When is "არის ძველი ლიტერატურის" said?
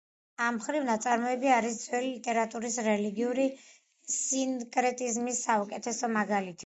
1.57-2.77